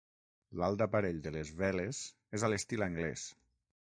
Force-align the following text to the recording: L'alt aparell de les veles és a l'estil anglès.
L'alt 0.61 0.79
aparell 0.85 1.19
de 1.27 1.33
les 1.35 1.51
veles 1.59 1.99
és 2.39 2.45
a 2.47 2.49
l'estil 2.55 2.87
anglès. 2.87 3.27